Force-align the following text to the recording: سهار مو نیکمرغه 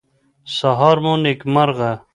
سهار 0.55 0.97
مو 1.03 1.13
نیکمرغه 1.23 1.91